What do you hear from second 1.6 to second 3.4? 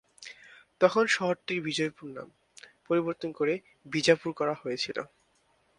বিজয়পুর নাম পরিবর্তন